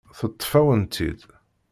[0.17, 1.21] Teṭṭef-awen-tt-id.